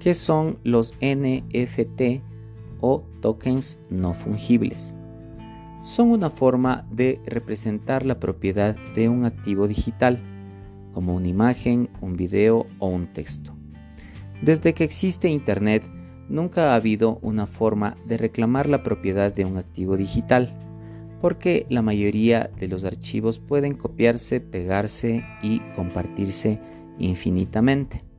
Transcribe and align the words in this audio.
¿Qué 0.00 0.14
son 0.14 0.58
los 0.64 0.94
NFT 1.02 2.22
o 2.80 3.02
tokens 3.20 3.78
no 3.90 4.14
fungibles? 4.14 4.94
Son 5.82 6.10
una 6.10 6.30
forma 6.30 6.86
de 6.90 7.20
representar 7.26 8.06
la 8.06 8.18
propiedad 8.18 8.76
de 8.94 9.10
un 9.10 9.26
activo 9.26 9.68
digital, 9.68 10.18
como 10.94 11.14
una 11.14 11.28
imagen, 11.28 11.90
un 12.00 12.16
video 12.16 12.66
o 12.78 12.88
un 12.88 13.08
texto. 13.08 13.54
Desde 14.40 14.72
que 14.72 14.84
existe 14.84 15.28
Internet, 15.28 15.84
nunca 16.30 16.72
ha 16.72 16.76
habido 16.76 17.18
una 17.20 17.46
forma 17.46 17.98
de 18.06 18.16
reclamar 18.16 18.70
la 18.70 18.82
propiedad 18.82 19.34
de 19.34 19.44
un 19.44 19.58
activo 19.58 19.98
digital, 19.98 20.58
porque 21.20 21.66
la 21.68 21.82
mayoría 21.82 22.50
de 22.58 22.68
los 22.68 22.86
archivos 22.86 23.38
pueden 23.38 23.74
copiarse, 23.74 24.40
pegarse 24.40 25.26
y 25.42 25.60
compartirse 25.76 26.58
infinitamente. 26.98 28.09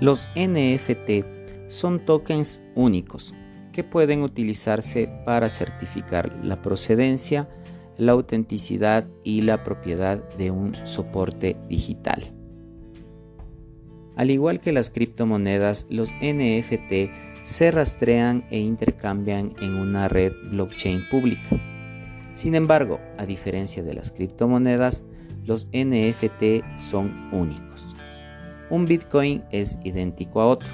Los 0.00 0.28
NFT 0.36 1.24
son 1.66 1.98
tokens 1.98 2.62
únicos 2.76 3.34
que 3.72 3.82
pueden 3.82 4.22
utilizarse 4.22 5.10
para 5.26 5.48
certificar 5.48 6.38
la 6.44 6.62
procedencia, 6.62 7.48
la 7.96 8.12
autenticidad 8.12 9.08
y 9.24 9.40
la 9.42 9.64
propiedad 9.64 10.22
de 10.36 10.52
un 10.52 10.76
soporte 10.84 11.56
digital. 11.68 12.32
Al 14.14 14.30
igual 14.30 14.60
que 14.60 14.72
las 14.72 14.90
criptomonedas, 14.90 15.86
los 15.90 16.12
NFT 16.22 17.10
se 17.42 17.70
rastrean 17.72 18.44
e 18.50 18.58
intercambian 18.58 19.54
en 19.60 19.74
una 19.74 20.06
red 20.06 20.32
blockchain 20.50 21.08
pública. 21.10 21.60
Sin 22.34 22.54
embargo, 22.54 23.00
a 23.16 23.26
diferencia 23.26 23.82
de 23.82 23.94
las 23.94 24.12
criptomonedas, 24.12 25.04
los 25.44 25.66
NFT 25.72 26.64
son 26.76 27.30
únicos. 27.32 27.97
Un 28.70 28.84
Bitcoin 28.84 29.42
es 29.50 29.78
idéntico 29.82 30.40
a 30.40 30.46
otro, 30.46 30.68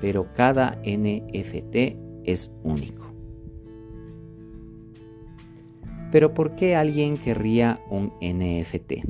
pero 0.00 0.26
cada 0.34 0.80
NFT 0.84 1.96
es 2.24 2.52
único. 2.62 3.12
Pero 6.10 6.34
¿por 6.34 6.56
qué 6.56 6.74
alguien 6.74 7.16
querría 7.16 7.80
un 7.88 8.12
NFT? 8.20 9.04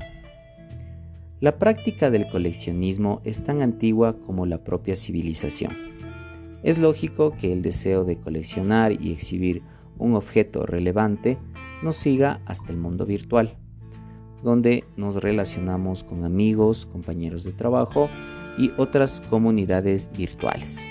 La 1.41 1.59
práctica 1.59 2.11
del 2.11 2.29
coleccionismo 2.29 3.23
es 3.25 3.43
tan 3.43 3.63
antigua 3.63 4.19
como 4.27 4.45
la 4.45 4.63
propia 4.63 4.97
civilización. 4.97 5.73
Es 6.63 6.77
lógico 6.77 7.33
que 7.33 7.55
el 7.55 7.63
deseo 7.63 8.05
de 8.05 8.19
coleccionar 8.19 8.93
y 8.93 9.13
exhibir 9.13 9.63
un 9.97 10.15
objeto 10.15 10.67
relevante 10.67 11.39
nos 11.83 11.97
siga 11.97 12.43
hasta 12.45 12.71
el 12.71 12.77
mundo 12.77 13.07
virtual, 13.07 13.57
donde 14.43 14.85
nos 14.97 15.23
relacionamos 15.23 16.05
con 16.05 16.25
amigos, 16.25 16.87
compañeros 16.87 17.45
de 17.45 17.53
trabajo 17.53 18.09
y 18.59 18.73
otras 18.77 19.21
comunidades 19.21 20.11
virtuales. 20.17 20.87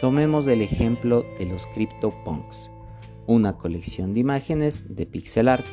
Tomemos 0.00 0.46
el 0.48 0.62
ejemplo 0.62 1.24
de 1.38 1.46
los 1.46 1.66
CryptoPunks, 1.68 2.70
una 3.26 3.56
colección 3.56 4.14
de 4.14 4.20
imágenes 4.20 4.94
de 4.94 5.06
pixel 5.06 5.48
art 5.48 5.66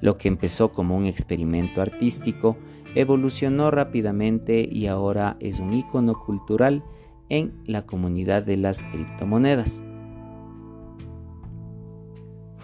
lo 0.00 0.16
que 0.16 0.28
empezó 0.28 0.72
como 0.72 0.96
un 0.96 1.06
experimento 1.06 1.82
artístico 1.82 2.56
evolucionó 2.94 3.70
rápidamente 3.70 4.66
y 4.70 4.86
ahora 4.86 5.36
es 5.40 5.60
un 5.60 5.72
icono 5.72 6.18
cultural 6.18 6.82
en 7.28 7.52
la 7.66 7.86
comunidad 7.86 8.42
de 8.42 8.56
las 8.56 8.82
criptomonedas. 8.82 9.82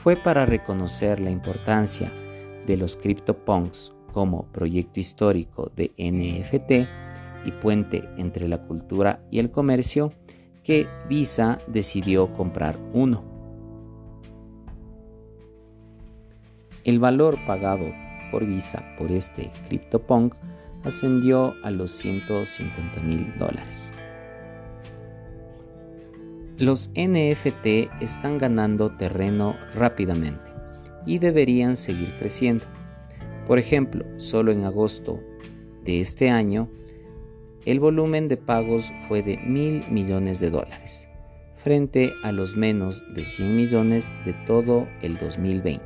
Fue 0.06 0.14
para 0.14 0.46
reconocer 0.46 1.18
la 1.18 1.30
importancia 1.30 2.12
de 2.64 2.76
los 2.76 2.94
CryptoPunks 2.96 3.92
como 4.12 4.44
proyecto 4.52 5.00
histórico 5.00 5.72
de 5.74 5.90
NFT 5.98 7.44
y 7.44 7.50
puente 7.50 8.08
entre 8.16 8.46
la 8.46 8.62
cultura 8.68 9.18
y 9.32 9.40
el 9.40 9.50
comercio 9.50 10.12
que 10.62 10.86
Visa 11.08 11.58
decidió 11.66 12.32
comprar 12.34 12.78
uno. 12.92 13.24
El 16.84 17.00
valor 17.00 17.36
pagado 17.44 17.92
por 18.30 18.46
Visa 18.46 18.84
por 18.96 19.10
este 19.10 19.50
CryptoPunk 19.66 20.36
ascendió 20.84 21.52
a 21.64 21.72
los 21.72 21.90
150 21.90 23.00
mil 23.00 23.36
dólares. 23.40 23.92
Los 26.58 26.90
NFT 26.94 27.90
están 28.00 28.38
ganando 28.38 28.90
terreno 28.96 29.56
rápidamente 29.74 30.40
y 31.04 31.18
deberían 31.18 31.76
seguir 31.76 32.14
creciendo. 32.18 32.64
Por 33.46 33.58
ejemplo, 33.58 34.06
solo 34.16 34.52
en 34.52 34.64
agosto 34.64 35.20
de 35.84 36.00
este 36.00 36.30
año, 36.30 36.70
el 37.66 37.78
volumen 37.78 38.28
de 38.28 38.38
pagos 38.38 38.90
fue 39.06 39.22
de 39.22 39.36
mil 39.36 39.84
millones 39.90 40.40
de 40.40 40.48
dólares, 40.48 41.10
frente 41.62 42.14
a 42.22 42.32
los 42.32 42.56
menos 42.56 43.04
de 43.14 43.26
100 43.26 43.54
millones 43.54 44.10
de 44.24 44.32
todo 44.46 44.88
el 45.02 45.18
2020. 45.18 45.84